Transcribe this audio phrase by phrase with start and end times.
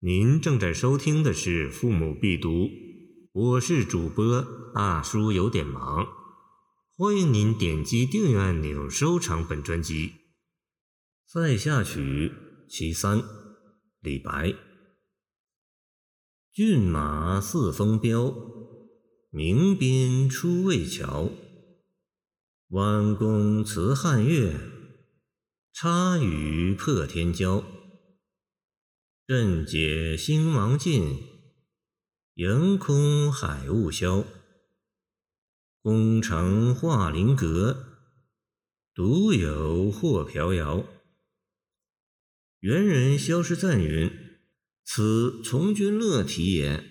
[0.00, 2.50] 您正在收听的是《父母必读》，
[3.32, 6.06] 我是主播大叔，有点忙。
[6.94, 10.08] 欢迎您点击订阅按钮，收藏本专辑。
[11.24, 12.28] 《塞下曲·
[12.68, 13.20] 其三》
[14.00, 14.54] 李白：
[16.52, 18.34] 骏马似风飙，
[19.30, 21.30] 鸣鞭出渭桥。
[22.68, 24.60] 弯弓辞汉月，
[25.72, 27.64] 插羽破天骄。
[29.28, 31.18] 阵解兴芒尽，
[32.34, 34.24] 盈空海雾消。
[35.82, 37.98] 宫城画林阁，
[38.94, 40.86] 独有霍飘摇。
[42.60, 44.08] 元人萧师赞云
[44.86, 46.84] ：“此从军乐题也。”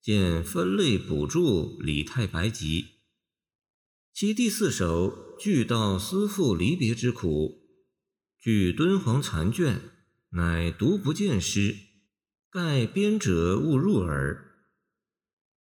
[0.00, 2.82] 见分类补注《李太白集》。
[4.14, 7.68] 其第四首俱道思妇离别之苦，
[8.38, 9.90] 据敦煌残卷。
[10.30, 11.76] 乃独不见诗，
[12.50, 14.44] 盖编者误入耳。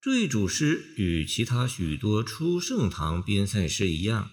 [0.00, 4.30] 这一组诗与其他许多初盛唐边塞诗一样，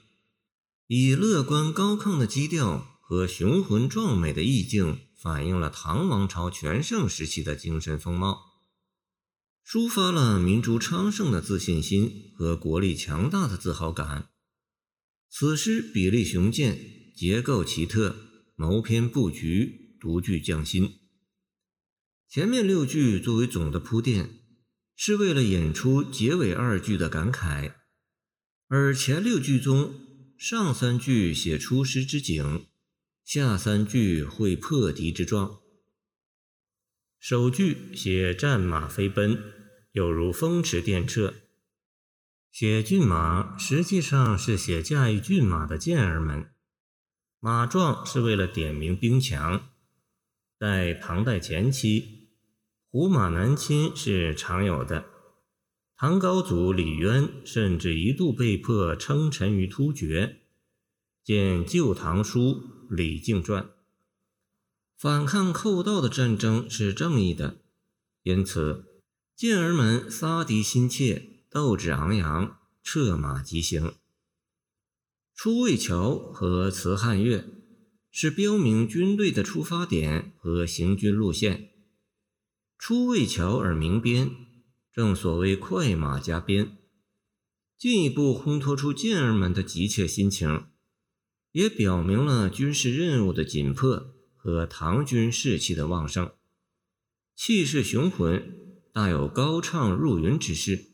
[0.87, 8.39] 以乐观高亢的基调和雄浑壮美的意境，反映了唐王朝全盛时期的精神风貌，
[9.67, 14.29] 抒发了民族昌盛的自信心和国力强大的自豪感。
[15.29, 16.79] 此诗比例雄健，
[17.15, 18.15] 结构奇特，
[18.55, 19.84] 谋篇布局。
[20.05, 20.99] 独具匠心。
[22.29, 24.39] 前面六句作为总的铺垫，
[24.95, 27.73] 是为了演出结尾二句的感慨；
[28.67, 29.95] 而前六句中，
[30.37, 32.67] 上三句写出师之景，
[33.23, 35.59] 下三句绘破敌之状。
[37.19, 39.41] 首句写战马飞奔，
[39.93, 41.33] 有如风驰电掣；
[42.51, 46.51] 写骏马，实际上是写驾驭骏马的健儿们。
[47.39, 49.71] 马壮是为了点明兵强。
[50.67, 52.27] 在唐代前期，
[52.89, 55.05] 胡马南侵是常有的。
[55.95, 60.41] 唐高祖李渊甚至一度被迫称臣于突厥。
[61.23, 62.39] 见《旧唐书·
[62.89, 63.61] 李靖传》。
[64.97, 67.57] 反抗寇盗的战争是正义的，
[68.23, 69.03] 因此
[69.35, 73.93] 健儿们杀敌心切，斗志昂扬，策马疾行。
[75.35, 77.45] 出渭桥和辞汉岳。
[78.17, 81.71] 是标明军队的出发点和行军路线。
[82.77, 84.31] 出渭桥而鸣鞭，
[84.93, 86.77] 正所谓快马加鞭，
[87.77, 90.67] 进一步烘托出健儿们的急切心情，
[91.51, 96.31] 也表明了军事任务的紧迫和唐军士气的旺盛，
[97.35, 100.85] 气势雄浑，大有高唱入云之势。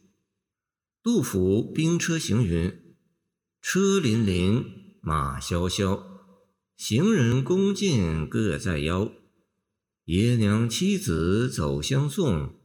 [1.03, 2.95] 杜甫《兵车行》云
[3.61, 4.65] ：“车辚辚，
[5.01, 6.07] 马萧萧。”
[6.83, 9.11] 行人弓箭各在腰，
[10.05, 12.55] 爷娘妻子走相送，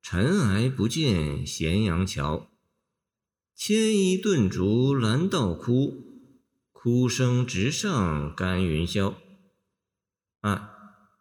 [0.00, 2.50] 尘埃不见咸阳桥。
[3.54, 6.02] 牵衣顿足拦道哭，
[6.72, 9.14] 哭声直上干云霄。
[10.40, 10.70] 二，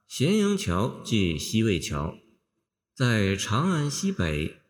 [0.07, 2.17] 咸阳桥即西魏桥，
[2.95, 4.61] 在长安西北，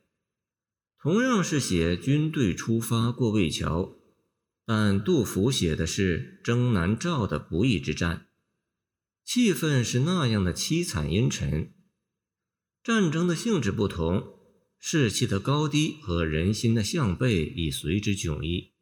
[1.00, 3.99] 同样是写军队出发过魏桥。
[4.72, 8.28] 但杜甫写的是征南诏的不义之战，
[9.26, 11.74] 气氛是那样的凄惨阴沉。
[12.84, 14.38] 战争的性质不同，
[14.78, 18.74] 士气的高低和人心的向背已随之迥异。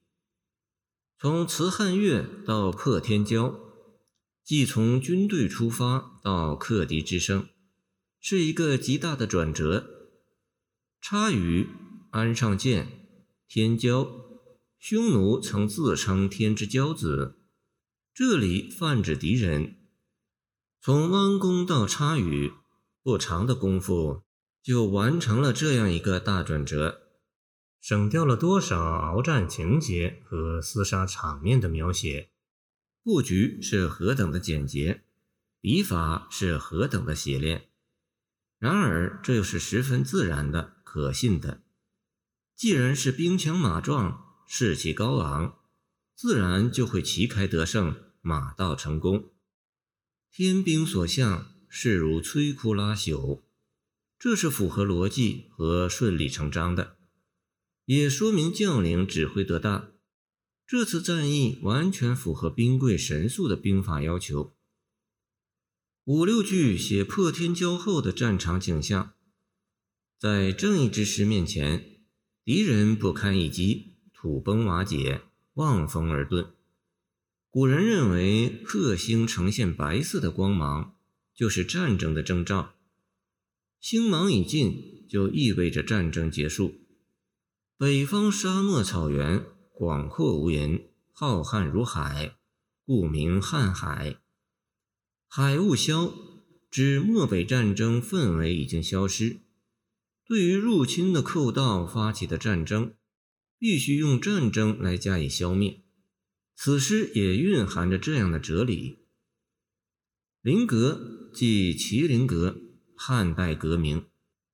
[1.17, 3.57] 从辞汉岳到破天骄，
[4.43, 7.47] 即从军队出发到克敌制胜，
[8.19, 10.11] 是一个极大的转折。
[10.99, 11.69] 插羽，
[12.11, 13.07] 安上箭，
[13.47, 14.26] 天骄。
[14.79, 17.39] 匈奴曾自称天之骄子，
[18.13, 19.75] 这里泛指敌人。
[20.79, 22.53] 从弯弓到插羽，
[23.01, 24.23] 不长的功夫
[24.61, 27.01] 就完成了这样一个大转折，
[27.81, 32.29] 省掉了多少鏖战情节和厮杀场面的描写。
[33.03, 35.03] 布局是何等的简洁，
[35.59, 37.69] 笔法是何等的洗练。
[38.59, 41.63] 然而，这又是十分自然的、可信的。
[42.55, 44.26] 既然是兵强马壮。
[44.47, 45.59] 士气高昂，
[46.15, 49.29] 自然就会旗开得胜，马到成功。
[50.31, 53.43] 天兵所向，势如摧枯拉朽，
[54.17, 56.97] 这是符合逻辑和顺理成章的，
[57.85, 59.91] 也说明将领指挥得当。
[60.65, 64.55] 这次战役完全符合兵贵神速的兵法要求。
[66.05, 69.13] 五六句写破天骄后的战场景象，
[70.17, 72.01] 在正义之师面前，
[72.45, 73.96] 敌人不堪一击。
[74.19, 75.21] 土崩瓦解，
[75.53, 76.47] 望风而遁。
[77.51, 80.95] 古人认为，鹤星呈现白色的光芒，
[81.35, 82.73] 就是战争的征兆。
[83.79, 86.79] 星芒已尽，就意味着战争结束。
[87.77, 90.81] 北方沙漠草原广阔无垠，
[91.13, 92.35] 浩瀚如海，
[92.87, 94.17] 故名瀚海。
[95.27, 96.11] 海雾消，
[96.71, 99.41] 指漠北战争氛围已经消失。
[100.25, 102.95] 对于入侵的寇盗发起的战争，
[103.59, 105.81] 必须用战争来加以消灭。
[106.55, 109.05] 此诗也蕴含着这样的哲理。
[110.41, 112.59] 麟阁即麒麟阁，
[112.95, 114.05] 汉代阁名，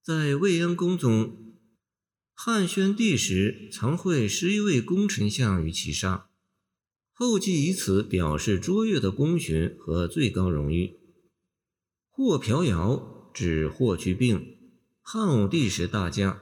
[0.01, 1.55] 在未央宫中，
[2.33, 6.29] 汉宣帝时曾会十一位功臣相于其上，
[7.11, 10.99] 后继以此表示卓越的功勋和最高荣誉。
[12.09, 14.57] 霍瓢尧指霍去病，
[15.01, 16.41] 汉武帝时大将，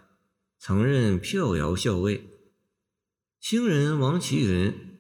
[0.58, 2.30] 曾任票摇校尉。
[3.42, 5.00] 清人王其云。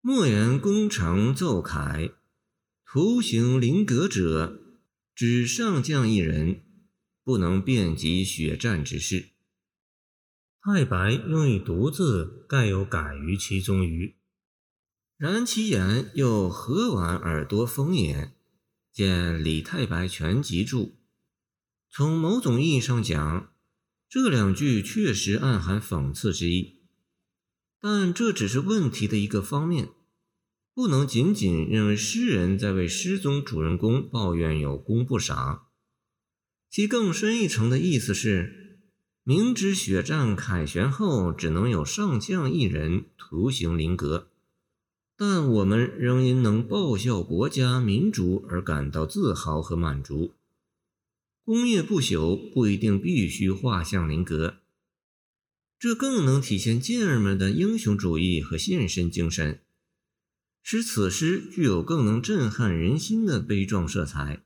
[0.00, 2.10] 莫言功成奏凯，
[2.86, 4.62] 图形麟阁者，
[5.16, 6.62] 只上将一人，
[7.24, 9.30] 不能遍及血战之事。
[10.60, 14.16] 太白用以独字，盖有改于其中于。
[15.16, 18.36] 然其言又何婉耳多风言？
[18.92, 20.84] 见《李太白全集注》。
[21.90, 23.52] 从某种意义上讲，
[24.08, 26.81] 这两句确实暗含讽刺之意。
[27.82, 29.88] 但这只是问题的一个方面，
[30.72, 35.66] 不能仅仅认为诗人在为失踪主人公抱怨有功不赏。
[36.70, 38.78] 其更深一层的意思是，
[39.24, 44.28] 明知血战凯旋后只能有上将一人图形麟阁，
[45.16, 50.30] 但我们仍因能报效国家民族而感到自豪和满足。
[51.44, 54.61] 功业不朽不一定必须画像麟阁。
[55.82, 59.64] 这更能体现健儿们的英雄主义和献身精神，
[60.62, 64.44] 使此诗具有更能震撼人心的悲壮色彩。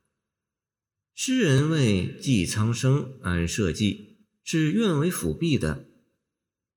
[1.13, 5.87] 诗人为济苍生安社稷，是愿为辅弼的，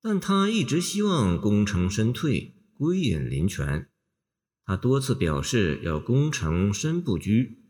[0.03, 3.89] 但他一直希望功成身退，归隐林泉。
[4.67, 7.63] 他多次表示要功成身不居，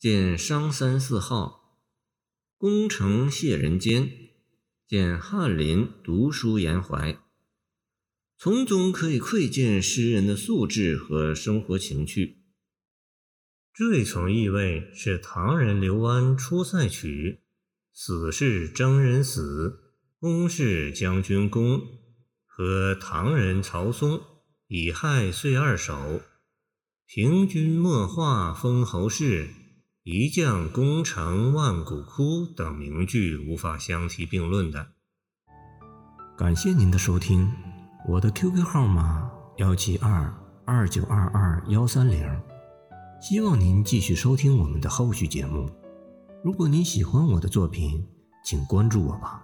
[0.00, 1.78] 见《商三四号》，
[2.58, 4.23] 功成谢人间。
[4.96, 7.18] 见翰林读书言怀，
[8.38, 12.44] 从中可以窥见诗人的素质和生活情趣。
[13.72, 17.40] 这一层意味是唐人刘安《出塞曲》
[17.92, 19.80] ：“死是征人死，
[20.20, 21.82] 功是将军功。”
[22.46, 24.18] 和唐人曹松
[24.68, 25.92] 《乙亥岁二首》
[27.04, 29.48] ：“平君莫话封侯事。”
[30.06, 34.88] 一将功成万骨枯等名句无法相提并论的。
[36.36, 37.50] 感谢您的收听，
[38.06, 40.30] 我的 QQ 号码幺七二
[40.66, 42.22] 二九二二幺三零，
[43.18, 45.70] 希望您继续收听我们的后续节目。
[46.42, 48.06] 如果您喜欢我的作品，
[48.44, 49.42] 请关注我吧。